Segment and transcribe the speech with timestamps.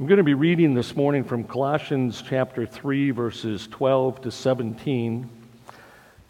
[0.00, 5.28] I'm going to be reading this morning from Colossians chapter 3, verses 12 to 17.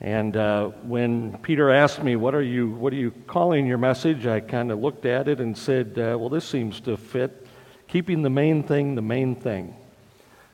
[0.00, 4.26] And uh, when Peter asked me, what are, you, what are you calling your message?
[4.26, 7.46] I kind of looked at it and said, uh, Well, this seems to fit.
[7.86, 9.77] Keeping the main thing the main thing.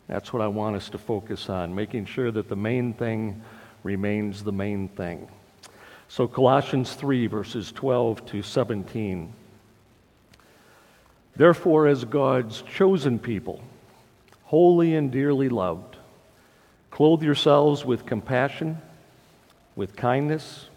[0.09, 3.43] That's what I want us to focus on, making sure that the main thing
[3.83, 5.27] remains the main thing.
[6.09, 9.33] So, Colossians 3, verses 12 to 17.
[11.37, 13.61] Therefore, as God's chosen people,
[14.45, 15.97] holy and dearly loved,
[16.91, 18.79] clothe yourselves with compassion,
[19.75, 20.71] with kindness,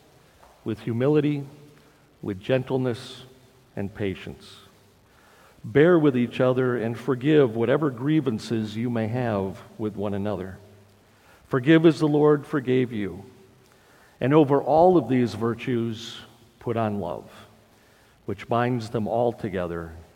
[0.66, 1.46] with humility,
[2.22, 3.24] with gentleness
[3.78, 4.58] and patience.
[5.64, 10.58] Bear with each other and forgive whatever grievances you may have with one another.
[11.48, 13.24] Forgive as the Lord forgave you.
[14.20, 16.18] And over all of these virtues,
[16.60, 17.30] put on love,
[18.26, 19.94] which binds them all together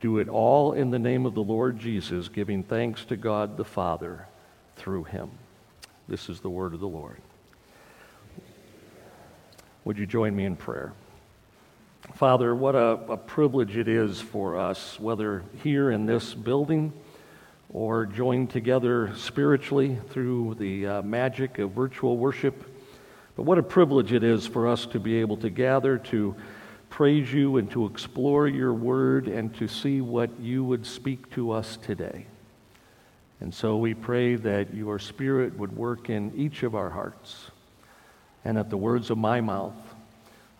[0.00, 3.64] do it all in the name of the Lord Jesus, giving thanks to God the
[3.64, 4.26] Father
[4.76, 5.30] through him.
[6.08, 7.20] This is the word of the Lord.
[9.84, 10.92] Would you join me in prayer?
[12.14, 16.92] Father, what a, a, privilege it is for us, whether here in this building
[17.70, 22.64] or joined together spiritually through the uh, magic of virtual worship
[23.38, 26.34] but what a privilege it is for us to be able to gather to
[26.90, 31.52] praise you and to explore your word and to see what you would speak to
[31.52, 32.26] us today.
[33.40, 37.50] And so we pray that your spirit would work in each of our hearts
[38.44, 39.76] and that the words of my mouth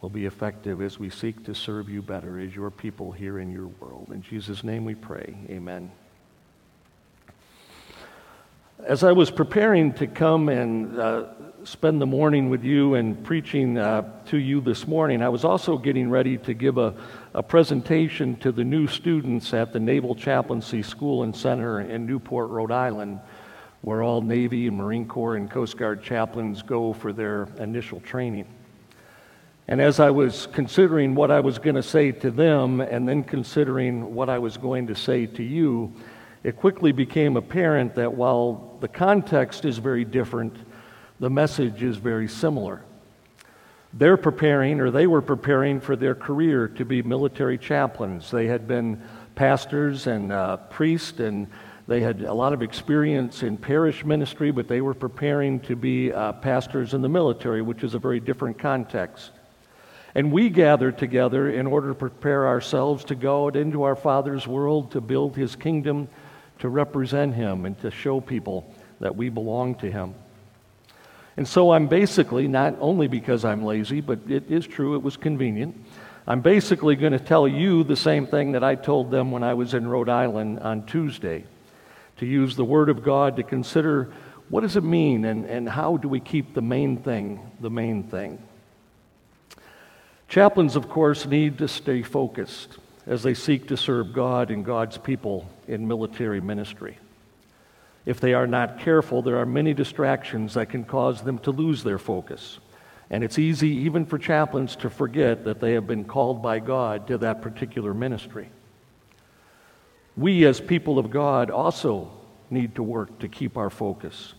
[0.00, 3.50] will be effective as we seek to serve you better as your people here in
[3.50, 4.10] your world.
[4.12, 5.36] In Jesus' name we pray.
[5.50, 5.90] Amen.
[8.84, 11.24] As I was preparing to come and uh,
[11.64, 15.76] spend the morning with you and preaching uh, to you this morning, I was also
[15.76, 16.94] getting ready to give a,
[17.34, 22.50] a presentation to the new students at the Naval Chaplaincy School and Center in Newport,
[22.50, 23.18] Rhode Island,
[23.80, 28.46] where all Navy and Marine Corps and Coast Guard chaplains go for their initial training.
[29.66, 33.24] And as I was considering what I was going to say to them and then
[33.24, 35.92] considering what I was going to say to you,
[36.44, 40.56] it quickly became apparent that while the context is very different,
[41.20, 42.82] the message is very similar.
[43.92, 48.30] They're preparing, or they were preparing for their career to be military chaplains.
[48.30, 49.02] They had been
[49.34, 51.48] pastors and uh, priests, and
[51.86, 56.12] they had a lot of experience in parish ministry, but they were preparing to be
[56.12, 59.32] uh, pastors in the military, which is a very different context.
[60.14, 64.92] And we gather together in order to prepare ourselves to go into our Father's world,
[64.92, 66.08] to build His kingdom,
[66.60, 70.14] to represent Him, and to show people that we belong to Him.
[71.36, 75.16] And so I'm basically, not only because I'm lazy, but it is true, it was
[75.16, 75.76] convenient.
[76.26, 79.54] I'm basically going to tell you the same thing that I told them when I
[79.54, 81.44] was in Rhode Island on Tuesday
[82.18, 84.12] to use the Word of God to consider
[84.48, 88.02] what does it mean and, and how do we keep the main thing the main
[88.02, 88.42] thing.
[90.28, 94.98] Chaplains, of course, need to stay focused as they seek to serve God and God's
[94.98, 96.98] people in military ministry.
[98.04, 101.82] If they are not careful, there are many distractions that can cause them to lose
[101.82, 102.58] their focus.
[103.10, 107.06] And it's easy, even for chaplains, to forget that they have been called by God
[107.08, 108.50] to that particular ministry.
[110.14, 112.10] We, as people of God, also
[112.50, 114.34] need to work to keep our focus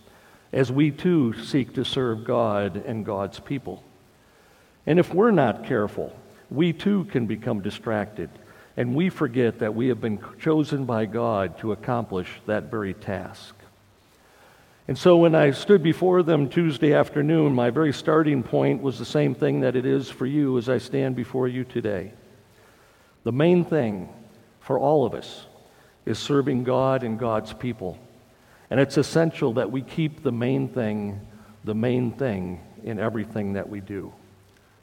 [0.51, 3.83] as we too seek to serve God and God's people.
[4.85, 6.15] And if we're not careful,
[6.51, 8.29] we too can become distracted
[8.79, 13.53] and we forget that we have been chosen by God to accomplish that very task.
[14.87, 19.03] And so when I stood before them Tuesday afternoon, my very starting point was the
[19.03, 22.13] same thing that it is for you as I stand before you today.
[23.25, 24.07] The main thing
[24.61, 25.45] for all of us
[26.05, 27.99] is serving God and God's people.
[28.69, 31.19] And it's essential that we keep the main thing
[31.65, 34.13] the main thing in everything that we do.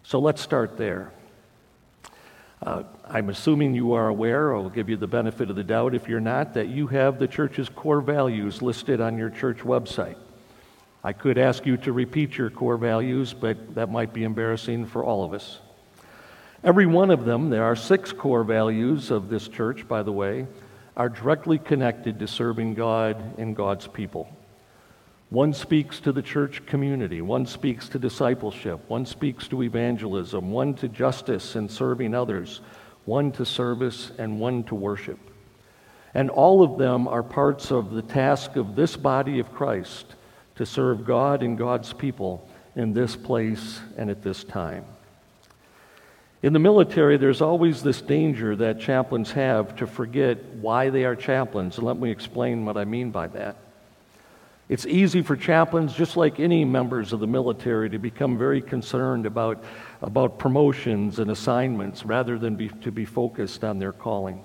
[0.02, 1.12] So let's start there.
[2.62, 6.08] Uh, I'm assuming you are aware, I'll give you the benefit of the doubt if
[6.08, 10.16] you're not, that you have the church's core values listed on your church website.
[11.04, 15.04] I could ask you to repeat your core values, but that might be embarrassing for
[15.04, 15.60] all of us.
[16.64, 20.46] Every one of them, there are six core values of this church, by the way,
[20.96, 24.34] are directly connected to serving God and God's people.
[25.30, 30.74] One speaks to the church community, one speaks to discipleship, one speaks to evangelism, one
[30.74, 32.60] to justice and serving others,
[33.06, 35.18] one to service, and one to worship.
[36.14, 40.14] And all of them are parts of the task of this body of Christ
[40.54, 44.84] to serve God and God's people in this place and at this time.
[46.42, 51.16] In the military, there's always this danger that chaplains have to forget why they are
[51.16, 51.78] chaplains.
[51.78, 53.56] And let me explain what I mean by that.
[54.68, 59.24] It's easy for chaplains, just like any members of the military, to become very concerned
[59.24, 59.62] about,
[60.02, 64.42] about promotions and assignments rather than be, to be focused on their calling.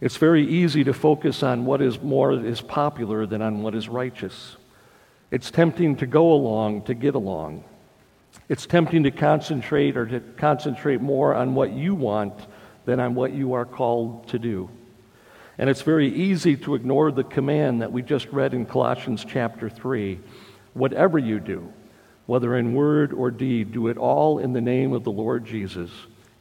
[0.00, 3.88] It's very easy to focus on what is more is popular than on what is
[3.88, 4.56] righteous.
[5.30, 7.62] It's tempting to go along to get along.
[8.48, 12.34] It's tempting to concentrate or to concentrate more on what you want
[12.84, 14.68] than on what you are called to do.
[15.58, 19.68] And it's very easy to ignore the command that we just read in Colossians chapter
[19.68, 20.18] 3
[20.74, 21.70] whatever you do,
[22.26, 25.90] whether in word or deed, do it all in the name of the Lord Jesus,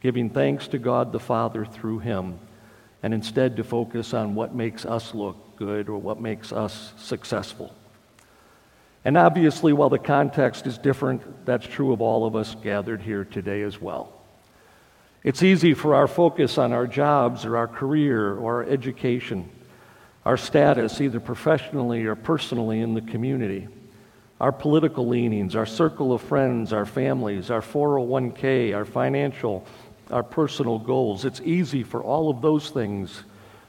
[0.02, 2.40] giving thanks to God the Father through him,
[3.04, 7.76] and instead to focus on what makes us look good or what makes us successful.
[9.04, 13.26] And obviously, while the context is different, that's true of all of us gathered here
[13.26, 14.21] today as well.
[15.24, 19.50] It's easy for our focus on our jobs or our career or our education,
[20.26, 23.68] our status, either professionally or personally in the community,
[24.40, 29.64] our political leanings, our circle of friends, our families, our 401k, our financial,
[30.10, 31.24] our personal goals.
[31.24, 33.24] It's easy for all of those things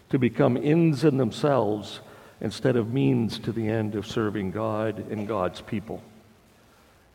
[0.08, 2.00] to become ends in themselves
[2.40, 6.02] instead of means to the end of serving God and God's people.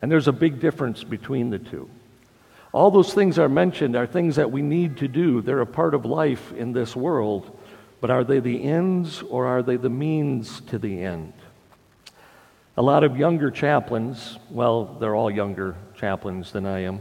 [0.00, 1.90] And there's a big difference between the two.
[2.72, 5.40] All those things are mentioned are things that we need to do.
[5.40, 7.58] They're a part of life in this world.
[8.00, 11.32] But are they the ends or are they the means to the end?
[12.76, 17.00] A lot of younger chaplains, well, they're all younger chaplains than I am,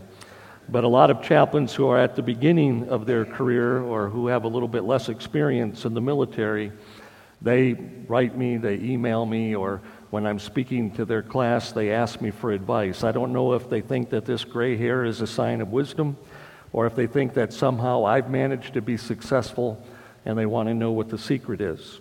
[0.69, 4.25] but a lot of chaplains who are at the beginning of their career or who
[4.25, 6.71] have a little bit less experience in the military,
[7.43, 7.73] they
[8.07, 12.31] write me, they email me, or when I'm speaking to their class, they ask me
[12.31, 13.03] for advice.
[13.03, 16.17] I don't know if they think that this gray hair is a sign of wisdom
[16.71, 19.83] or if they think that somehow I've managed to be successful
[20.25, 21.99] and they want to know what the secret is.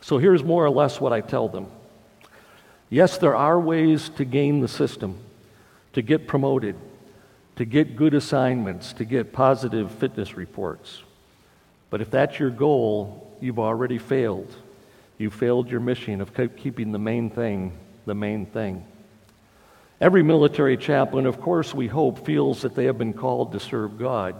[0.00, 1.66] So here's more or less what I tell them.
[2.90, 5.18] Yes, there are ways to gain the system,
[5.94, 6.76] to get promoted,
[7.56, 11.02] to get good assignments, to get positive fitness reports.
[11.88, 14.54] But if that's your goal, you've already failed.
[15.22, 18.84] You failed your mission of keeping the main thing the main thing.
[20.00, 24.00] Every military chaplain, of course, we hope, feels that they have been called to serve
[24.00, 24.34] God.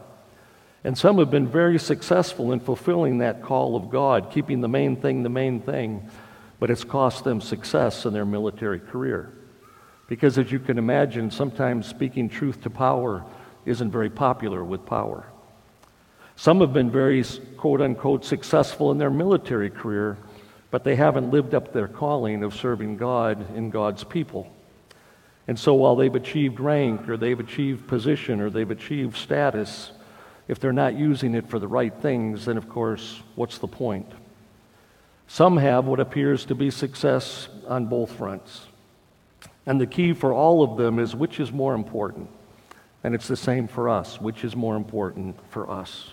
[0.82, 4.96] And some have been very successful in fulfilling that call of God, keeping the main
[4.96, 6.10] thing the main thing,
[6.58, 9.32] but it's cost them success in their military career.
[10.08, 13.24] Because as you can imagine, sometimes speaking truth to power
[13.64, 15.26] isn't very popular with power.
[16.34, 17.22] Some have been very,
[17.56, 20.18] quote unquote, successful in their military career,
[20.72, 24.50] but they haven't lived up their calling of serving God and God's people.
[25.46, 29.92] And so while they've achieved rank or they've achieved position or they've achieved status,
[30.48, 34.10] if they're not using it for the right things, then of course, what's the point?
[35.26, 38.66] Some have what appears to be success on both fronts.
[39.66, 42.30] And the key for all of them is which is more important?
[43.04, 44.22] And it's the same for us.
[44.22, 46.12] Which is more important for us?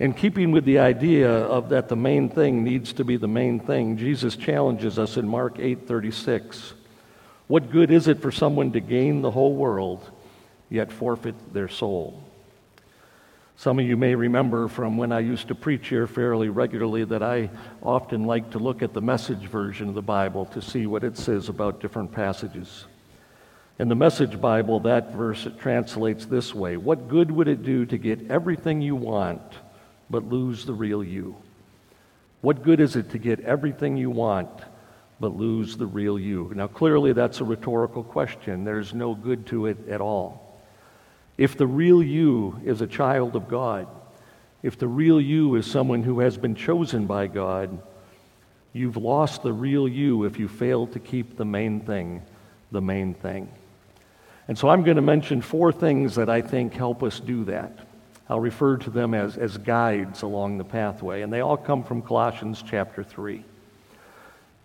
[0.00, 3.60] In keeping with the idea of that the main thing needs to be the main
[3.60, 6.74] thing, Jesus challenges us in Mark 8:36.
[7.46, 10.10] What good is it for someone to gain the whole world
[10.68, 12.24] yet forfeit their soul?
[13.54, 17.22] Some of you may remember from when I used to preach here fairly regularly that
[17.22, 21.04] I often like to look at the message version of the Bible to see what
[21.04, 22.86] it says about different passages.
[23.78, 27.86] In the Message Bible, that verse it translates this way What good would it do
[27.86, 29.40] to get everything you want
[30.10, 31.36] but lose the real you?
[32.40, 34.50] What good is it to get everything you want
[35.20, 36.52] but lose the real you?
[36.54, 38.64] Now, clearly, that's a rhetorical question.
[38.64, 40.60] There's no good to it at all.
[41.38, 43.88] If the real you is a child of God,
[44.62, 47.82] if the real you is someone who has been chosen by God,
[48.72, 52.22] you've lost the real you if you fail to keep the main thing
[52.74, 53.48] the main thing.
[54.46, 57.83] And so I'm going to mention four things that I think help us do that.
[58.28, 62.00] I'll refer to them as, as guides along the pathway, and they all come from
[62.00, 63.44] Colossians chapter 3.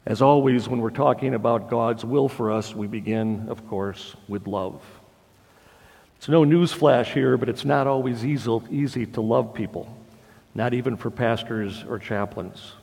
[0.06, 4.48] As always, when we're talking about God's will for us, we begin, of course, with
[4.48, 4.82] love.
[6.18, 9.94] It's no newsflash here, but it's not always easy, easy to love people,
[10.56, 12.74] not even for pastors or chaplains.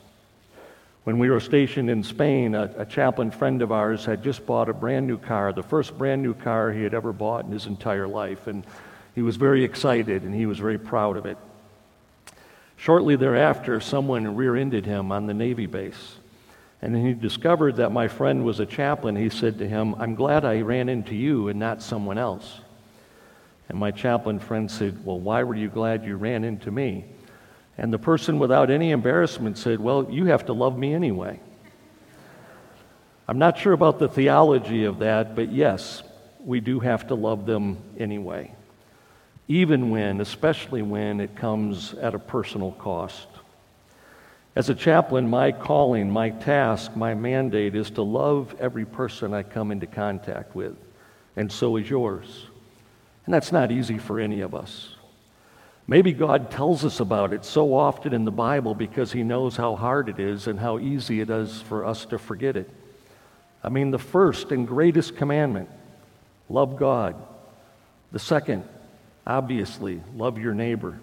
[1.05, 4.69] When we were stationed in Spain, a, a, chaplain friend of ours had just bought
[4.69, 7.65] a brand new car, the first brand new car he had ever bought in his
[7.65, 8.47] entire life.
[8.47, 8.65] And
[9.17, 11.39] he was very excited and he was very proud of it.
[12.75, 16.17] Shortly thereafter, someone rear ended him on the Navy base.
[16.83, 20.45] And he discovered that my friend was a chaplain, he said to him, I'm glad
[20.45, 22.59] I ran into you and not someone else.
[23.69, 27.05] And my chaplain friend said, Well, why were you glad you ran into me?
[27.75, 31.39] And the person, without any embarrassment, said, Well, you have to love me anyway.
[33.27, 36.03] I'm not sure about the theology of that, but yes,
[36.39, 38.53] we do have to love them anyway.
[39.47, 43.27] Even when, especially when it comes at a personal cost.
[44.55, 49.43] As a chaplain, my calling, my task, my mandate is to love every person I
[49.43, 50.75] come into contact with,
[51.35, 52.47] and so is yours.
[53.25, 54.95] And that's not easy for any of us.
[55.85, 59.75] Maybe God tells us about it so often in the Bible because He knows how
[59.75, 62.69] hard it is and how easy it is for us to forget it.
[63.63, 65.69] I mean, the first and greatest commandment
[66.49, 67.15] love God.
[68.11, 68.67] The second,
[69.27, 70.99] obviously, love your neighbor.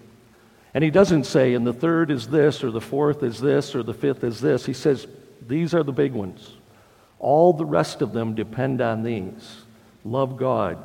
[0.73, 3.83] And He doesn't say, and the third is this, or the fourth is this, or
[3.83, 4.65] the fifth is this.
[4.65, 5.07] He says,
[5.47, 6.57] these are the big ones.
[7.19, 9.61] All the rest of them depend on these
[10.03, 10.77] love God,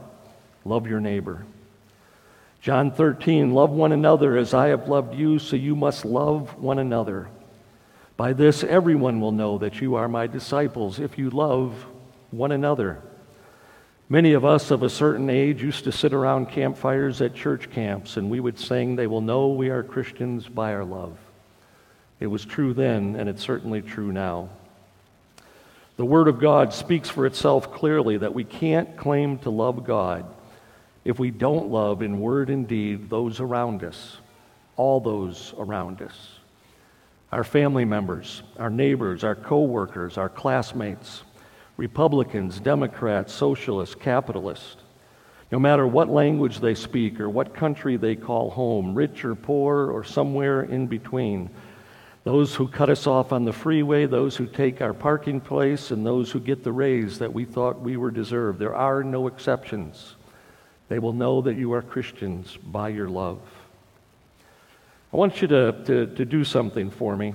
[0.65, 1.45] love your neighbor.
[2.63, 6.79] John 13, love one another as I have loved you, so you must love one
[6.79, 7.29] another.
[8.17, 11.73] By this, everyone will know that you are my disciples if you love
[12.31, 13.03] one another.
[14.13, 18.17] Many of us of a certain age used to sit around campfires at church camps,
[18.17, 21.17] and we would sing, They will know we are Christians by our love.
[22.19, 24.49] It was true then, and it's certainly true now.
[25.97, 30.27] The Word of God speaks for itself clearly that we can't claim to love God
[31.05, 34.17] if we don't love in word and deed those around us,
[34.77, 36.31] all those around us,
[37.31, 41.23] our family members, our neighbors, our co-workers, our classmates,
[41.81, 44.77] Republicans, Democrats, socialists, capitalists,
[45.51, 49.91] no matter what language they speak or what country they call home, rich or poor
[49.91, 51.49] or somewhere in between,
[52.23, 56.05] those who cut us off on the freeway, those who take our parking place, and
[56.05, 58.59] those who get the raise that we thought we were deserved.
[58.59, 60.17] There are no exceptions.
[60.91, 63.41] They will know that you are Christians by your love.
[65.15, 67.33] I want you to, to, to do something for me.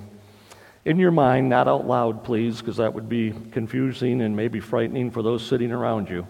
[0.86, 5.10] In your mind, not out loud, please, because that would be confusing and maybe frightening
[5.10, 6.24] for those sitting around you.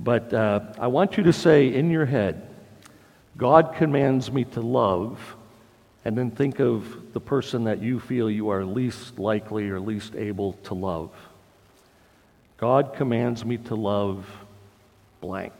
[0.00, 2.50] But uh, I want you to say in your head,
[3.36, 5.36] God commands me to love,
[6.04, 10.16] and then think of the person that you feel you are least likely or least
[10.16, 11.12] able to love.
[12.56, 14.26] God commands me to love
[15.20, 15.52] blank.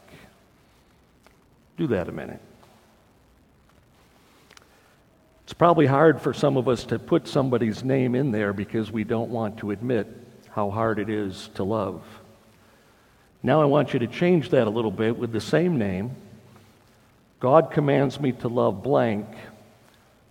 [1.77, 2.41] Do that a minute.
[5.47, 9.05] It's probably hard for some of us to put somebody's name in there because we
[9.05, 10.05] don't want to admit
[10.49, 12.03] how hard it is to love.
[13.41, 16.11] Now I want you to change that a little bit with the same name.
[17.39, 19.25] God commands me to love blank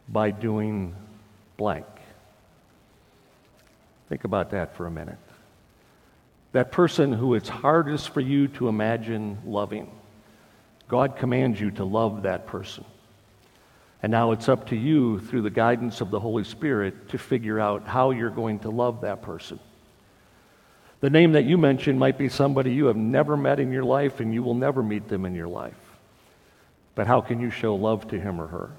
[0.06, 0.94] by doing
[1.56, 1.86] blank.
[4.10, 5.16] Think about that for a minute.
[6.52, 9.90] That person who it's hardest for you to imagine loving.
[10.88, 12.84] God commands you to love that person.
[14.02, 17.58] And now it's up to you, through the guidance of the Holy Spirit, to figure
[17.58, 19.58] out how you're going to love that person.
[21.00, 24.20] The name that you mentioned might be somebody you have never met in your life
[24.20, 25.74] and you will never meet them in your life.
[26.94, 28.70] But how can you show love to him or her?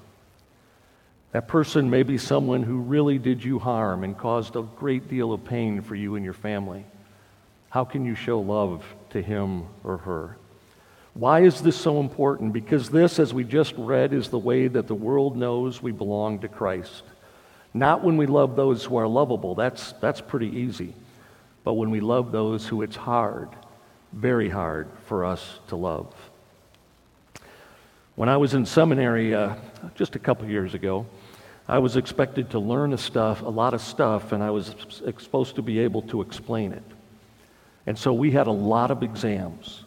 [1.32, 5.32] That person may be someone who really did you harm and caused a great deal
[5.32, 6.84] of pain for you and your family.
[7.70, 10.36] How can you show love to him or her?
[11.18, 12.52] Why is this so important?
[12.52, 16.38] Because this, as we just read, is the way that the world knows we belong
[16.38, 17.02] to Christ.
[17.74, 20.94] Not when we love those who are lovable, that's, that's pretty easy.
[21.64, 23.48] But when we love those who it's hard,
[24.12, 26.14] very hard for us to love.
[28.14, 29.56] When I was in seminary uh,
[29.96, 31.04] just a couple years ago,
[31.66, 34.72] I was expected to learn a, stuff, a lot of stuff, and I was
[35.18, 36.84] supposed to be able to explain it.
[37.88, 39.82] And so we had a lot of exams.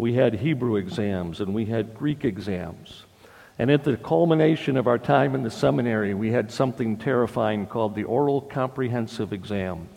[0.00, 3.04] We had Hebrew exams and we had Greek exams.
[3.58, 7.94] And at the culmination of our time in the seminary, we had something terrifying called
[7.94, 9.90] the Oral Comprehensive Exam.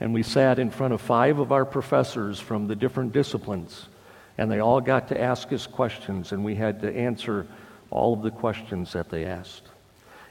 [0.00, 3.88] And we sat in front of five of our professors from the different disciplines,
[4.38, 7.46] and they all got to ask us questions, and we had to answer
[7.90, 9.64] all of the questions that they asked.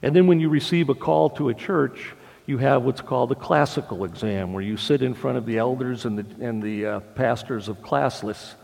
[0.01, 2.16] And then when you receive a call to a church,
[2.48, 6.06] you have what's called the classical exam, where you sit in front of the elders
[6.06, 8.56] and the, and the uh, pastors of classless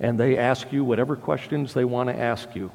[0.00, 2.70] and they ask you whatever questions they want to ask you.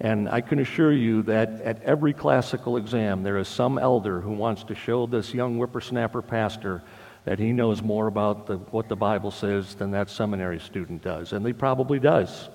[0.00, 4.32] And I can assure you that at every classical exam, there is some elder who
[4.32, 6.82] wants to show this young whippersnapper pastor
[7.24, 11.32] that he knows more about the, what the Bible says than that seminary student does.
[11.32, 12.48] And he probably does.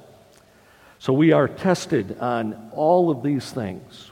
[1.00, 4.12] So we are tested on all of these things.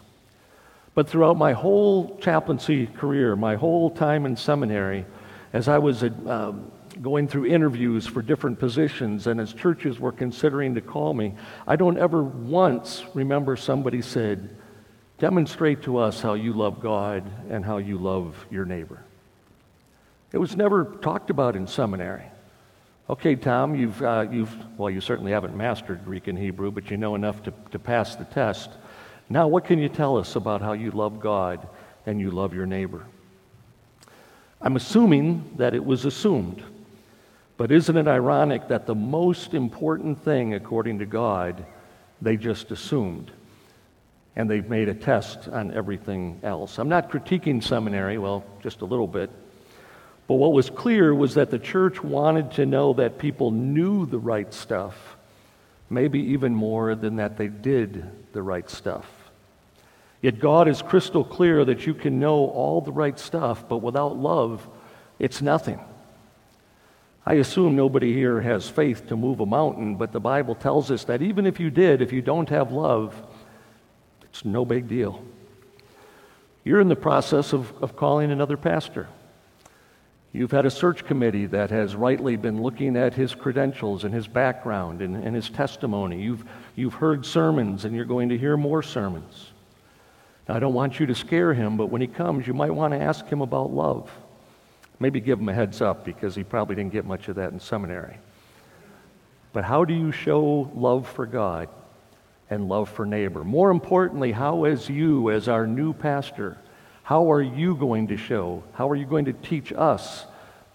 [0.94, 5.06] But throughout my whole chaplaincy career, my whole time in seminary,
[5.54, 6.54] as I was uh,
[7.02, 11.34] going through interviews for different positions and as churches were considering to call me,
[11.66, 14.58] I don't ever once remember somebody said,
[15.18, 19.04] Demonstrate to us how you love God and how you love your neighbor.
[20.32, 22.26] It was never talked about in seminary.
[23.08, 26.98] Okay, Tom, you've, uh, you've, well, you certainly haven't mastered Greek and Hebrew, but you
[26.98, 28.72] know enough to, to pass the test.
[29.30, 31.68] Now, what can you tell us about how you love God
[32.06, 33.06] and you love your neighbor?
[34.62, 36.64] I'm assuming that it was assumed.
[37.62, 41.64] But isn't it ironic that the most important thing, according to God,
[42.20, 43.30] they just assumed?
[44.36, 46.80] And they've made a test on everything else.
[46.80, 49.30] I'm not critiquing seminary, well, just a little bit.
[50.26, 54.18] But what was clear was that the church wanted to know that people knew the
[54.18, 55.16] right stuff,
[55.88, 59.06] maybe even more than that they did the right stuff.
[60.20, 64.18] Yet God is crystal clear that you can know all the right stuff, but without
[64.18, 64.68] love,
[65.20, 65.80] it's nothing.
[67.26, 71.04] I assume nobody here has faith to move a mountain, but the Bible tells us
[71.04, 73.16] that even if you did, if you don't have love,
[74.24, 75.24] it's no big deal.
[76.64, 79.08] You're in the process of, of calling another pastor.
[80.34, 84.28] You've had a search committee that has rightly been looking at his credentials and his
[84.28, 86.22] background and, and his testimony.
[86.22, 89.52] You've, you've heard sermons and you're going to hear more sermons.
[90.48, 92.94] Now, I don't want you to scare him, but when he comes, you might want
[92.94, 94.10] to ask him about love.
[95.02, 97.60] Maybe give him a heads up because he probably didn't get much of that in
[97.60, 98.18] seminary.
[99.52, 101.70] But how do you show love for God
[102.52, 103.44] and love for neighbor?
[103.44, 106.56] More importantly, how, as you, as our new pastor,
[107.02, 110.24] how are you going to show, how are you going to teach us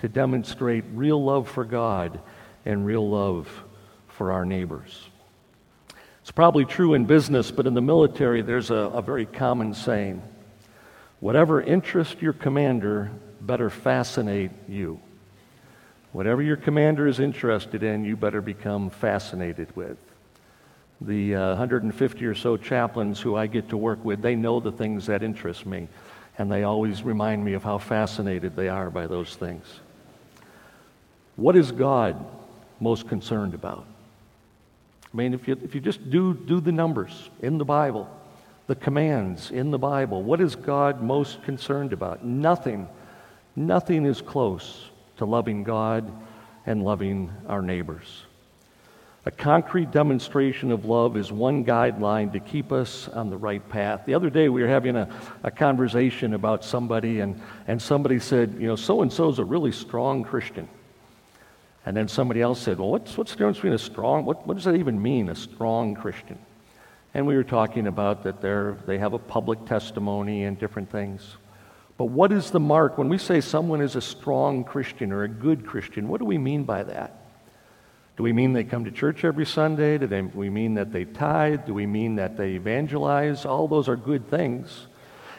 [0.00, 2.18] to demonstrate real love for God
[2.64, 3.48] and real love
[4.08, 5.08] for our neighbors?
[6.22, 10.20] It's probably true in business, but in the military, there's a, a very common saying
[11.20, 15.00] whatever interest your commander better fascinate you.
[16.12, 19.98] Whatever your commander is interested in, you better become fascinated with.
[21.00, 24.72] The uh, 150 or so chaplains who I get to work with, they know the
[24.72, 25.88] things that interest me,
[26.38, 29.64] and they always remind me of how fascinated they are by those things.
[31.36, 32.24] What is God
[32.80, 33.84] most concerned about?
[35.12, 38.08] I mean, if you, if you just do, do the numbers in the Bible,
[38.66, 42.24] the commands in the Bible, what is God most concerned about?
[42.24, 42.88] Nothing
[43.56, 46.12] Nothing is close to loving God
[46.66, 48.24] and loving our neighbors.
[49.24, 54.02] A concrete demonstration of love is one guideline to keep us on the right path.
[54.06, 55.08] The other day, we were having a,
[55.42, 59.44] a conversation about somebody, and, and somebody said, You know, so and so is a
[59.44, 60.68] really strong Christian.
[61.84, 64.54] And then somebody else said, Well, what's, what's the difference between a strong, what, what
[64.54, 66.38] does that even mean, a strong Christian?
[67.12, 68.42] And we were talking about that
[68.86, 71.36] they have a public testimony and different things.
[71.98, 72.98] But what is the mark?
[72.98, 76.38] When we say someone is a strong Christian or a good Christian, what do we
[76.38, 77.22] mean by that?
[78.16, 79.98] Do we mean they come to church every Sunday?
[79.98, 81.66] Do, they, we mean that they tithe?
[81.66, 83.44] Do we mean that they evangelize?
[83.44, 84.86] All those are good things.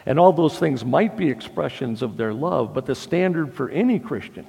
[0.06, 3.98] And all those things might be expressions of their love, but the standard for any
[3.98, 4.46] Christian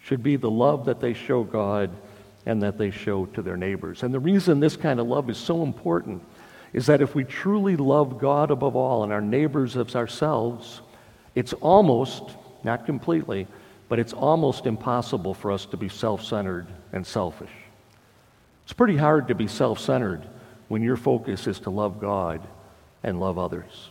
[0.00, 1.90] should be the love that they show God
[2.46, 4.02] and that they show to their neighbors.
[4.02, 6.22] And the reason this kind of love is so important
[6.72, 10.80] is that if we truly love God above all and our neighbors as ourselves,
[11.36, 12.24] it's almost,
[12.64, 13.46] not completely,
[13.88, 17.52] but it's almost impossible for us to be self centered and selfish.
[18.64, 20.26] It's pretty hard to be self centered
[20.66, 22.40] when your focus is to love God
[23.04, 23.90] and love others.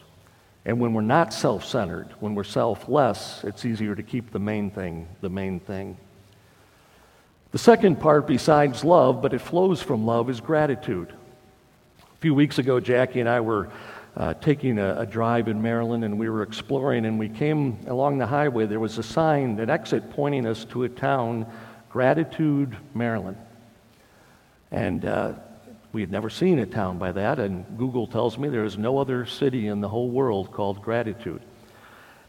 [0.65, 4.71] And when we're not self centered, when we're selfless, it's easier to keep the main
[4.71, 5.97] thing the main thing.
[7.51, 11.13] The second part, besides love, but it flows from love, is gratitude.
[12.01, 13.69] A few weeks ago, Jackie and I were
[14.17, 18.17] uh, taking a, a, drive in Maryland and we were exploring and we came along
[18.17, 18.65] the highway.
[18.65, 21.45] There was a sign, an exit pointing us to a town,
[21.89, 23.38] Gratitude, Maryland.
[24.71, 25.34] And uh,
[25.91, 28.97] we had never seen a town by that, and Google tells me there is no
[28.97, 31.41] other city in the whole world called Gratitude.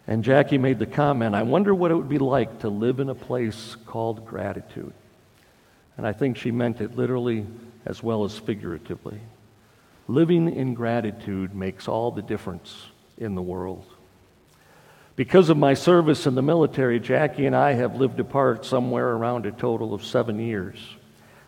[0.06, 3.08] And Jackie made the comment, I wonder what it would be like to live in
[3.08, 4.92] a place called Gratitude.
[5.96, 7.46] And I think she meant it literally
[7.84, 9.20] as well as figuratively.
[10.08, 12.86] Living in gratitude makes all the difference
[13.18, 13.84] in the world.
[15.16, 19.46] Because of my service in the military, Jackie and I have lived apart somewhere around
[19.46, 20.78] a total of seven years.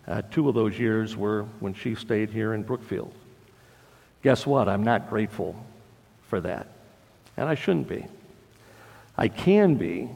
[0.07, 3.13] Uh, two of those years were when she stayed here in Brookfield.
[4.23, 4.69] Guess what?
[4.69, 5.55] I'm not grateful
[6.29, 6.67] for that.
[7.37, 8.07] And I shouldn't be.
[9.17, 10.09] I can be,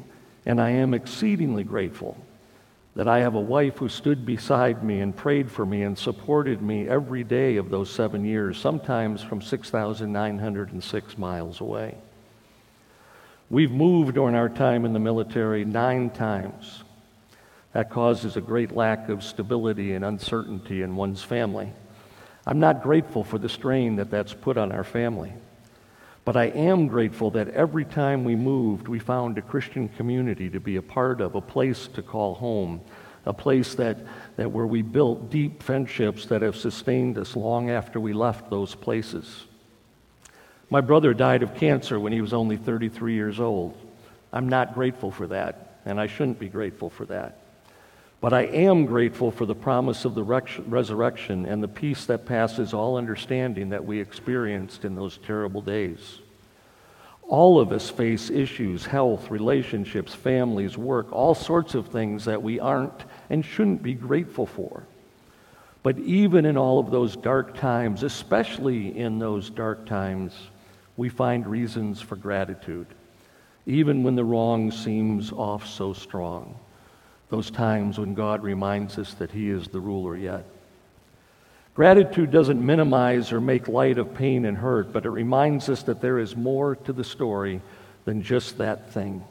[0.46, 2.16] and I am exceedingly grateful
[2.94, 6.60] that I have a wife who stood beside me and prayed for me and supported
[6.60, 11.96] me every day of those seven years, sometimes from 6,906 miles away.
[13.48, 16.84] We've moved during our time in the military nine times.
[17.72, 21.72] That causes a great lack of stability and uncertainty in one's family.
[22.46, 25.32] I'm not grateful for the strain that that's put on our family.
[26.24, 30.60] But I am grateful that every time we moved, we found a Christian community to
[30.60, 32.80] be a part of, a place to call home,
[33.26, 33.98] a place that,
[34.36, 38.74] that where we built deep friendships that have sustained us long after we left those
[38.74, 39.46] places.
[40.70, 43.76] My brother died of cancer when he was only 33 years old.
[44.32, 47.41] I'm not grateful for that, and I shouldn't be grateful for that.
[48.22, 52.72] But I am grateful for the promise of the resurrection and the peace that passes
[52.72, 56.20] all understanding that we experienced in those terrible days.
[57.24, 62.60] All of us face issues health, relationships, families, work, all sorts of things that we
[62.60, 64.84] aren't and shouldn't be grateful for.
[65.82, 70.32] But even in all of those dark times, especially in those dark times,
[70.96, 72.86] we find reasons for gratitude,
[73.66, 76.54] even when the wrong seems off so strong
[77.32, 80.44] those times when God reminds us that He is the ruler yet.
[81.74, 86.02] Gratitude doesn't minimize or make light of pain and hurt, but it reminds us that
[86.02, 87.62] there is more to the story
[88.04, 89.24] than just that thing.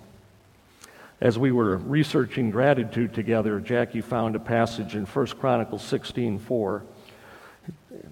[1.21, 6.83] As we were researching gratitude together, Jackie found a passage in 1 Chronicles 16 4.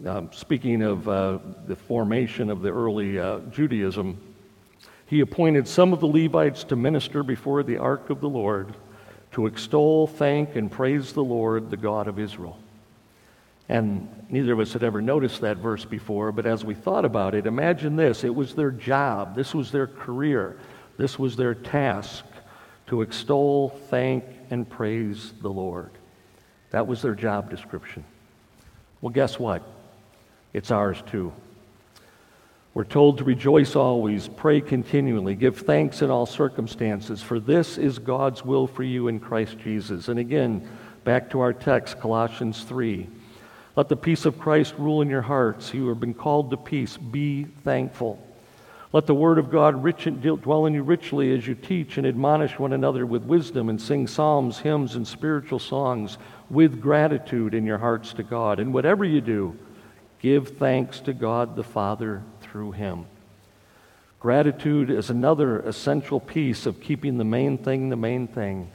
[0.05, 4.19] Um, speaking of uh, the formation of the early uh, Judaism,
[5.07, 8.75] he appointed some of the Levites to minister before the ark of the Lord
[9.31, 12.57] to extol, thank, and praise the Lord, the God of Israel.
[13.67, 17.35] And neither of us had ever noticed that verse before, but as we thought about
[17.35, 20.57] it, imagine this it was their job, this was their career,
[20.97, 22.25] this was their task
[22.87, 25.91] to extol, thank, and praise the Lord.
[26.71, 28.03] That was their job description.
[29.01, 29.61] Well, guess what?
[30.53, 31.31] It's ours too.
[32.73, 37.97] We're told to rejoice always, pray continually, give thanks in all circumstances, for this is
[37.97, 40.07] God's will for you in Christ Jesus.
[40.07, 40.69] And again,
[41.03, 43.07] back to our text, Colossians 3.
[43.75, 45.73] Let the peace of Christ rule in your hearts.
[45.73, 46.95] You have been called to peace.
[46.97, 48.21] Be thankful.
[48.91, 52.07] Let the word of God rich and dwell in you richly as you teach and
[52.07, 56.17] admonish one another with wisdom and sing psalms, hymns, and spiritual songs
[56.49, 58.59] with gratitude in your hearts to God.
[58.59, 59.57] And whatever you do,
[60.19, 63.05] give thanks to God the Father through Him.
[64.19, 68.69] Gratitude is another essential piece of keeping the main thing the main thing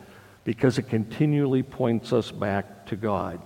[0.45, 3.41] because it continually points us back to God.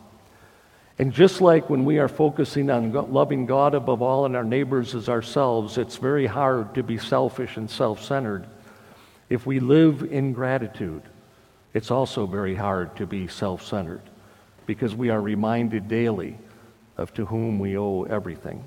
[0.98, 4.94] And just like when we are focusing on loving God above all and our neighbors
[4.94, 8.46] as ourselves, it's very hard to be selfish and self centered.
[9.28, 11.02] If we live in gratitude,
[11.74, 14.02] it's also very hard to be self centered
[14.66, 16.36] because we are reminded daily
[16.96, 18.64] of to whom we owe everything.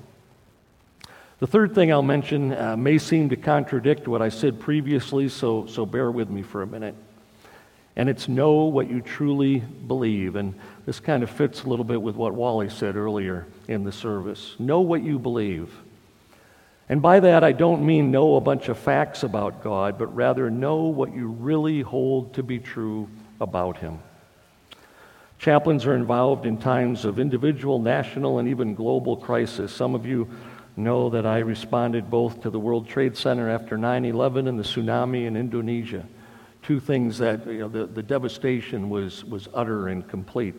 [1.42, 5.66] The third thing I'll mention uh, may seem to contradict what I said previously, so,
[5.66, 6.94] so bear with me for a minute.
[7.96, 10.36] And it's know what you truly believe.
[10.36, 10.54] And
[10.86, 14.54] this kind of fits a little bit with what Wally said earlier in the service.
[14.60, 15.74] Know what you believe.
[16.88, 20.48] And by that, I don't mean know a bunch of facts about God, but rather
[20.48, 23.08] know what you really hold to be true
[23.40, 23.98] about Him.
[25.40, 29.74] Chaplains are involved in times of individual, national, and even global crisis.
[29.74, 30.28] Some of you
[30.76, 34.62] know that I responded both to the World Trade Center after 9 11 and the
[34.62, 36.06] tsunami in Indonesia.
[36.62, 40.54] Two things that you know, the, the devastation was, was utter and complete.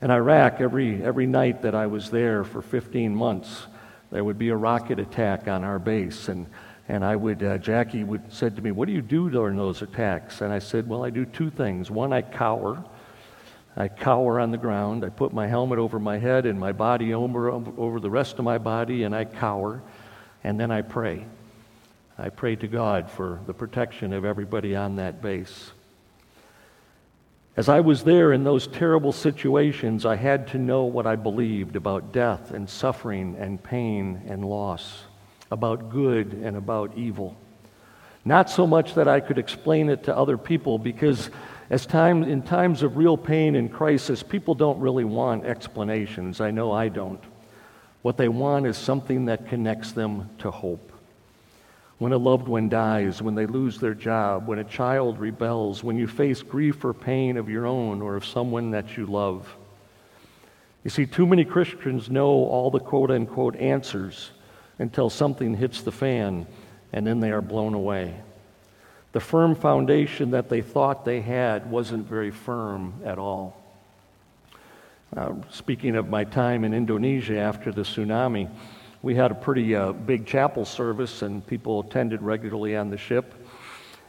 [0.00, 3.66] In Iraq, every, every night that I was there for 15 months,
[4.10, 6.28] there would be a rocket attack on our base.
[6.28, 6.46] And,
[6.88, 9.82] and I would, uh, Jackie would said to me, What do you do during those
[9.82, 10.40] attacks?
[10.40, 11.90] And I said, Well, I do two things.
[11.90, 12.82] One, I cower
[13.78, 15.04] I cower on the ground.
[15.04, 18.44] I put my helmet over my head and my body over, over the rest of
[18.44, 19.80] my body, and I cower.
[20.42, 21.24] And then I pray.
[22.18, 25.70] I pray to God for the protection of everybody on that base.
[27.56, 31.76] As I was there in those terrible situations, I had to know what I believed
[31.76, 35.04] about death and suffering and pain and loss,
[35.52, 37.36] about good and about evil.
[38.24, 41.30] Not so much that I could explain it to other people because
[41.70, 46.40] as time, in times of real pain and crisis, people don't really want explanations.
[46.40, 47.22] I know I don't.
[48.02, 50.92] What they want is something that connects them to hope.
[51.98, 55.98] When a loved one dies, when they lose their job, when a child rebels, when
[55.98, 59.54] you face grief or pain of your own or of someone that you love.
[60.84, 64.30] You see, too many Christians know all the quote unquote answers
[64.78, 66.46] until something hits the fan
[66.92, 68.14] and then they are blown away.
[69.12, 73.56] The firm foundation that they thought they had wasn't very firm at all.
[75.16, 78.50] Uh, speaking of my time in Indonesia after the tsunami,
[79.00, 83.34] we had a pretty uh, big chapel service and people attended regularly on the ship.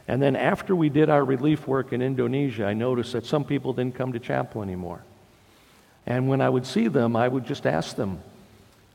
[0.06, 3.72] And then after we did our relief work in Indonesia, I noticed that some people
[3.72, 5.02] didn't come to chapel anymore.
[6.06, 8.20] And when I would see them, I would just ask them,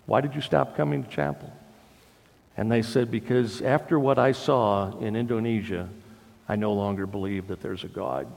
[0.06, 1.52] Why did you stop coming to chapel?
[2.58, 5.90] And they said, Because after what I saw in Indonesia,
[6.48, 8.28] I no longer believe that there's a God.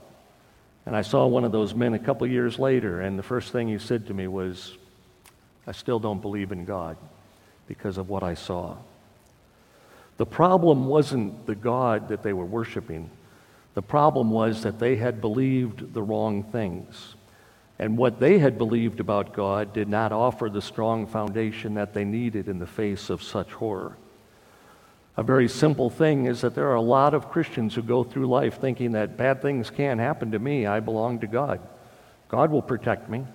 [0.85, 3.67] And I saw one of those men a couple years later, and the first thing
[3.67, 4.75] he said to me was,
[5.67, 6.97] I still don't believe in God
[7.67, 8.75] because of what I saw.
[10.17, 13.09] The problem wasn't the God that they were worshiping.
[13.75, 17.15] The problem was that they had believed the wrong things.
[17.77, 22.03] And what they had believed about God did not offer the strong foundation that they
[22.03, 23.95] needed in the face of such horror.
[25.19, 28.27] A very simple thing is that there are a lot of Christians who go through
[28.27, 30.65] life thinking that bad things can't happen to me.
[30.65, 31.59] I belong to God.
[32.29, 33.25] God will protect me.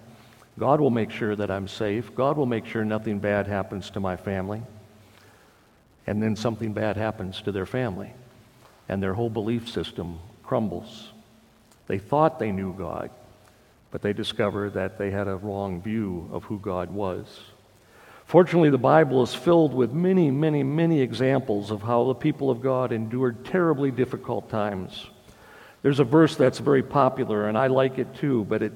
[0.59, 2.15] God will make sure that I'm safe.
[2.15, 4.63] God will make sure nothing bad happens to my family.
[6.07, 8.15] And then something bad happens to their family,
[8.89, 11.11] and their whole belief system crumbles.
[11.87, 13.11] They thought they knew God,
[13.91, 17.41] but they discovered that they had a wrong view of who God was.
[18.27, 22.61] Fortunately, the Bible is filled with many, many, many examples of how the people of
[22.61, 25.07] God endured terribly difficult times.
[25.83, 28.73] There's a verse that's very popular, and I like it too, but it,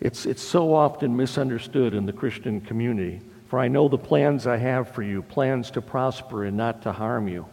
[0.00, 3.22] it's, it's so often misunderstood in the Christian community.
[3.48, 6.92] For I know the plans I have for you, plans to prosper and not to
[6.92, 7.46] harm you.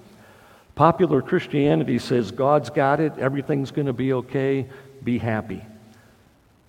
[0.76, 4.68] Popular Christianity says God's got it, everything's going to be okay,
[5.04, 5.64] be happy.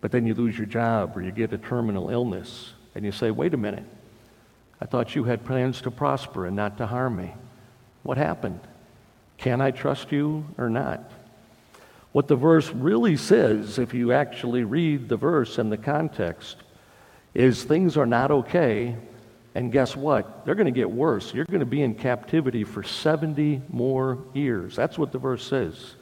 [0.00, 3.30] But then you lose your job or you get a terminal illness, and you say,
[3.30, 3.84] wait a minute,
[4.80, 7.32] I thought you had plans to prosper and not to harm me.
[8.02, 8.60] What happened?
[9.36, 11.10] Can I trust you or not?
[12.12, 16.56] What the verse really says, if you actually read the verse and the context,
[17.34, 18.96] is things are not okay.
[19.54, 20.44] And guess what?
[20.44, 21.34] They're going to get worse.
[21.34, 24.74] You're going to be in captivity for 70 more years.
[24.74, 25.94] That's what the verse says.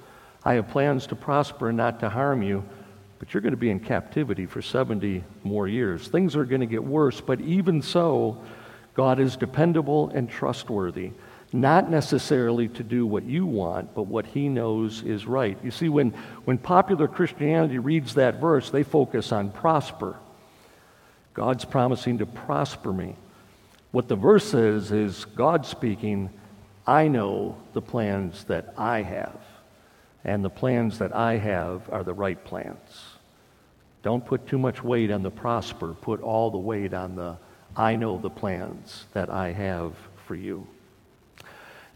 [0.45, 2.65] I have plans to prosper and not to harm you,
[3.19, 6.07] but you're going to be in captivity for 70 more years.
[6.09, 8.43] Things are going to get worse, but even so,
[8.97, 11.13] God is dependable and trustworthy
[11.53, 15.57] not necessarily to do what you want, but what he knows is right.
[15.63, 16.11] You see, when,
[16.45, 20.17] when popular Christianity reads that verse, they focus on prosper.
[21.35, 23.17] God's promising to prosper me.
[23.93, 26.31] What the verse says is God speaking,
[26.87, 29.41] I know the plans that I have,
[30.25, 33.05] and the plans that I have are the right plans.
[34.03, 37.37] Don't put too much weight on the prosper, put all the weight on the
[37.77, 39.93] I know the plans that I have
[40.27, 40.67] for you.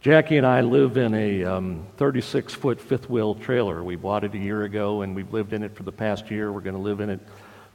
[0.03, 3.83] Jackie and I live in a 36 um, foot fifth wheel trailer.
[3.83, 6.53] We bought it a year ago and we've lived in it for the past year.
[6.53, 7.21] We're going to live in it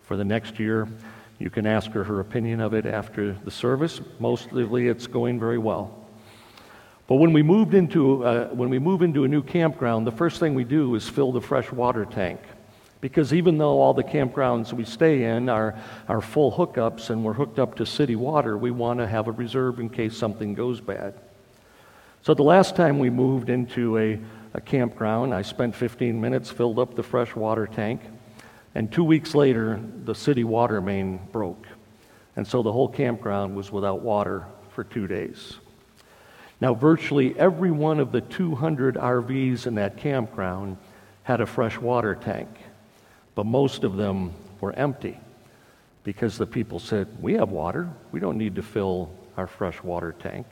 [0.03, 0.87] for the next year.
[1.39, 4.01] You can ask her her opinion of it after the service.
[4.19, 6.05] Mostly it's going very well.
[7.07, 10.39] But when we moved into uh, when we move into a new campground, the first
[10.39, 12.39] thing we do is fill the fresh water tank.
[13.05, 17.33] Because even though all the campgrounds we stay in are, are full hookups and we're
[17.33, 20.81] hooked up to city water, we want to have a reserve in case something goes
[20.81, 21.13] bad.
[22.23, 24.19] So the last time we moved into a,
[24.55, 28.01] a campground, I spent 15 minutes, filled up the fresh water tank,
[28.73, 31.67] and two weeks later, the city water main broke.
[32.35, 35.57] And so the whole campground was without water for two days.
[36.59, 40.77] Now, virtually every one of the 200 RVs in that campground
[41.21, 42.49] had a fresh water tank,
[43.35, 45.19] but most of them were empty
[46.03, 47.89] because the people said, We have water.
[48.11, 50.47] We don't need to fill our fresh water tank.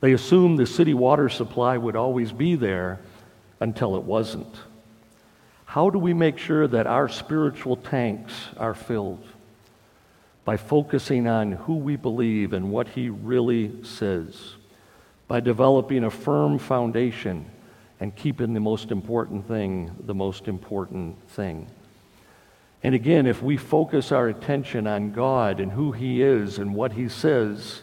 [0.00, 2.98] They assumed the city water supply would always be there
[3.60, 4.54] until it wasn't.
[5.64, 9.24] How do we make sure that our spiritual tanks are filled?
[10.44, 14.56] By focusing on who we believe and what He really says,
[15.28, 17.48] by developing a firm foundation
[18.00, 21.68] and keeping the most important thing the most important thing.
[22.82, 26.92] And again, if we focus our attention on God and who He is and what
[26.92, 27.82] He says,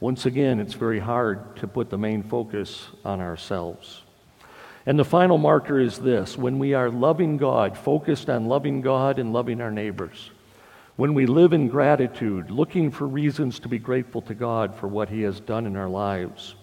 [0.00, 4.02] once again, it's very hard to put the main focus on ourselves.
[4.86, 9.18] And the final marker is this when we are loving God, focused on loving God
[9.18, 10.30] and loving our neighbors,
[10.96, 15.08] when we live in gratitude, looking for reasons to be grateful to God for what
[15.08, 16.54] He has done in our lives,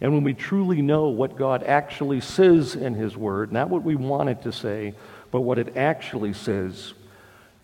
[0.00, 3.96] and when we truly know what God actually says in His Word, not what we
[3.96, 4.94] want it to say,
[5.30, 6.94] but what it actually says,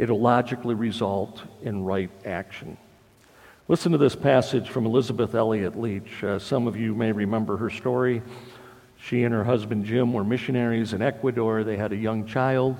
[0.00, 2.78] it'll logically result in right action.
[3.68, 6.24] Listen to this passage from Elisabeth Elliot Leitch.
[6.24, 8.22] Uh, some of you may remember her story.
[8.96, 11.64] She and her husband Jim were missionaries in Ecuador.
[11.64, 12.78] They had a young child.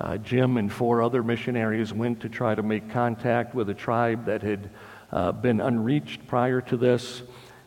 [0.00, 4.26] Uh, Jim and four other missionaries went to try to make contact with a tribe
[4.26, 4.68] that had
[5.12, 7.22] uh, been unreached prior to this,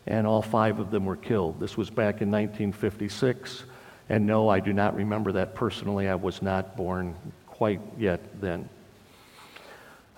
[0.06, 1.62] and all five of them were killed.
[1.62, 3.64] This was back in 1956.
[4.10, 6.10] And no, I do not remember that personally.
[6.10, 7.16] I was not born
[7.56, 8.68] quite yet then.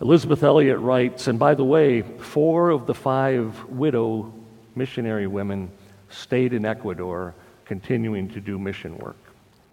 [0.02, 4.34] Elisabeth Elliot writes, and by the way, four of the five widow
[4.76, 5.71] missionary women
[6.10, 9.17] stayed in Ecuador continuing to do mission work.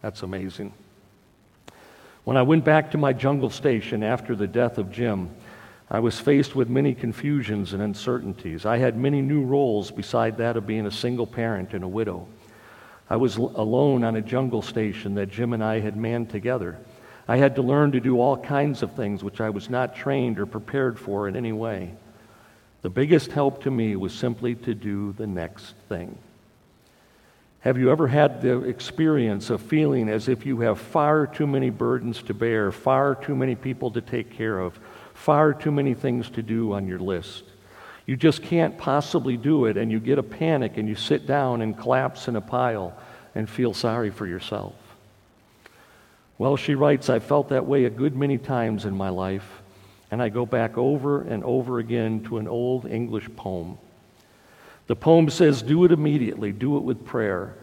[0.02, 0.74] That's amazing.
[2.24, 5.30] When I went back to my jungle station after the death of Jim,
[5.90, 8.66] I was faced with many confusions and uncertainties.
[8.66, 12.26] I had many new roles beside that of being a single parent and a widow.
[13.08, 16.78] I was alone on a jungle station that Jim and I had manned together.
[17.26, 20.38] I had to learn to do all kinds of things which I was not trained
[20.38, 21.94] or prepared for in any way.
[22.82, 26.18] The biggest help to me was simply to do the next thing.
[27.60, 31.70] Have you ever had the experience of feeling as if you have far too many
[31.70, 34.78] burdens to bear, far too many people to take care of,
[35.14, 37.44] far too many things to do on your list?
[38.04, 41.62] You just can't possibly do it, and you get a panic and you sit down
[41.62, 42.94] and collapse in a pile
[43.34, 44.74] and feel sorry for yourself.
[46.36, 49.62] Well, she writes, I felt that way a good many times in my life,
[50.10, 53.78] and I go back over and over again to an old English poem.
[54.86, 57.54] The poem says, Do it immediately, do it with prayer,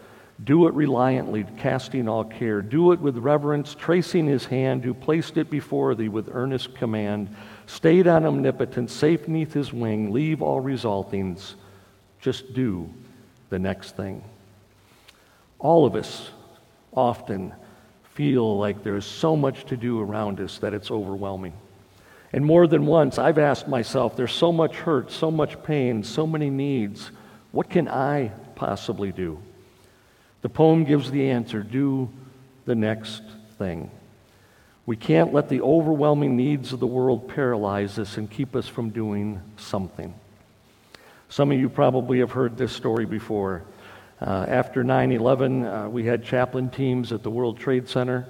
[0.43, 5.38] do it reliantly, casting all care, do it with reverence, tracing his hand who placed
[5.38, 7.36] it before thee with earnest command.
[7.67, 11.55] Stayed on omnipotence, safe neath his wing, leave all resultings,
[12.21, 12.89] just do
[13.49, 14.23] the next thing.
[15.60, 16.31] All of us
[16.93, 17.53] often
[18.13, 21.54] feel like there's so much to do around us that it's overwhelming.
[22.34, 26.26] And more than once, I've asked myself, there's so much hurt, so much pain, so
[26.26, 27.12] many needs.
[27.52, 29.39] What can I possibly do?
[30.41, 32.10] The poem gives the answer do
[32.65, 33.21] the next
[33.58, 33.91] thing.
[34.86, 38.89] We can't let the overwhelming needs of the world paralyze us and keep us from
[38.89, 40.13] doing something.
[41.30, 43.63] Some of you probably have heard this story before.
[44.21, 48.27] Uh, after 9 11, uh, we had chaplain teams at the World Trade Center.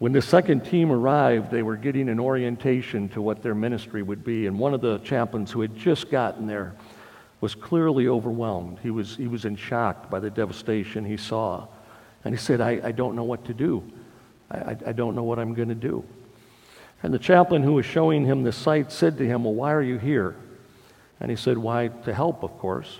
[0.00, 4.24] When the second team arrived, they were getting an orientation to what their ministry would
[4.24, 4.48] be.
[4.48, 6.74] And one of the chaplains who had just gotten there
[7.40, 8.80] was clearly overwhelmed.
[8.82, 11.68] He was, he was in shock by the devastation he saw.
[12.24, 13.84] And he said, I, I don't know what to do.
[14.50, 16.04] I, I don't know what I'm going to do.
[17.04, 19.82] And the chaplain who was showing him the site said to him, Well, why are
[19.82, 20.34] you here?
[21.20, 22.98] And he said, Why, to help, of course.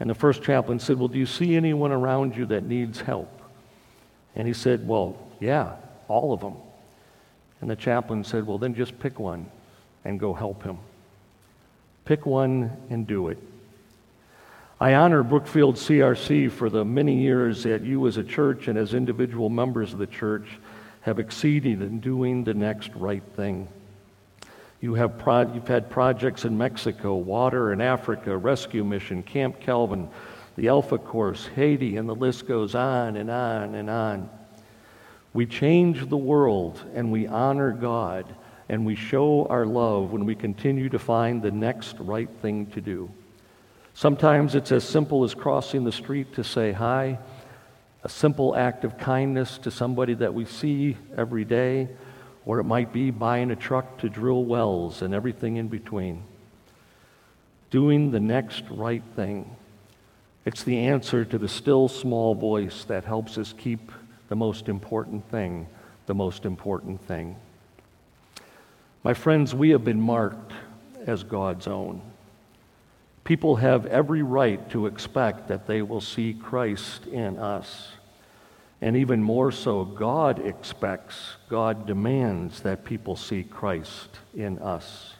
[0.00, 3.30] And the first chaplain said, Well, do you see anyone around you that needs help?
[4.34, 5.76] And he said, Well, yeah,
[6.08, 6.54] all of them.
[7.60, 9.46] And the chaplain said, Well, then just pick one
[10.04, 10.78] and go help him.
[12.04, 13.38] Pick one and do it.
[14.80, 18.92] I honor Brookfield CRC for the many years that you as a church and as
[18.92, 20.46] individual members of the church
[21.02, 23.68] have exceeded in doing the next right thing.
[24.84, 30.10] You have pro- you've had projects in Mexico, water in Africa, rescue mission, Camp Calvin,
[30.56, 34.28] the Alpha Course, Haiti, and the list goes on and on and on.
[35.32, 38.26] We change the world and we honor God
[38.68, 42.82] and we show our love when we continue to find the next right thing to
[42.82, 43.10] do.
[43.94, 47.18] Sometimes it's as simple as crossing the street to say hi,
[48.02, 51.88] a simple act of kindness to somebody that we see every day
[52.46, 56.22] or it might be buying a truck to drill wells and everything in between.
[57.70, 59.56] Doing the next right thing.
[60.44, 63.90] It's the answer to the still small voice that helps us keep
[64.28, 65.66] the most important thing
[66.06, 67.36] the most important thing.
[69.02, 70.52] My friends, we have been marked
[71.06, 72.00] as God's own.
[73.24, 77.88] People have every right to expect that they will see Christ in us.
[78.84, 85.14] And even more so, God expects, God demands that people see Christ in us.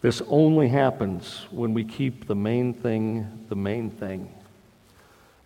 [0.00, 4.34] This only happens when we keep the main thing the main thing.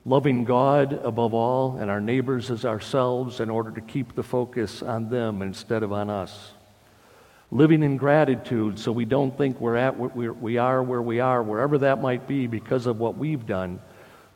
[0.06, 4.80] Loving God above all and our neighbors as ourselves in order to keep the focus
[4.82, 6.52] on them instead of on us.
[7.50, 11.76] Living in gratitude so we don't think we're at we are where we are, wherever
[11.76, 13.80] that might be, because of what we've done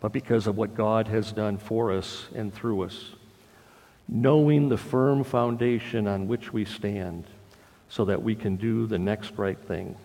[0.07, 3.07] but because of what God has done for us and through us.
[4.07, 7.25] Knowing the firm foundation on which we stand
[7.89, 9.97] so that we can do the next right thing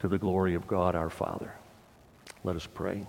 [0.00, 1.54] to the glory of God our Father.
[2.42, 3.06] Let us pray.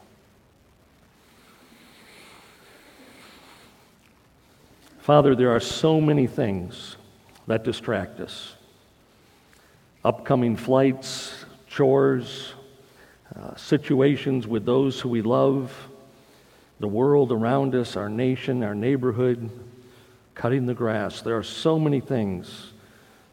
[4.99, 6.95] Father, there are so many things
[7.45, 8.55] that distract us.
[10.05, 12.53] Upcoming flights, chores,
[13.37, 15.89] uh, situations with those who we love,
[16.79, 19.49] the world around us, our nation, our neighborhood,
[20.33, 21.21] cutting the grass.
[21.21, 22.71] There are so many things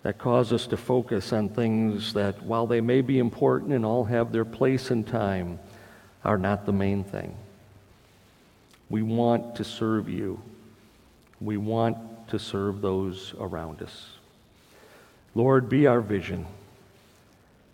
[0.03, 4.05] that cause us to focus on things that, while they may be important and all
[4.05, 5.59] have their place and time,
[6.25, 7.37] are not the main thing.
[8.89, 10.41] We want to serve you.
[11.41, 14.11] We want to serve those around us.
[15.35, 16.47] Lord, be our vision.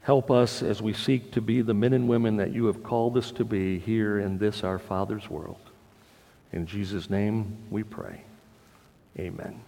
[0.09, 3.18] Help us as we seek to be the men and women that you have called
[3.18, 5.61] us to be here in this, our Father's world.
[6.50, 8.22] In Jesus' name we pray.
[9.18, 9.61] Amen.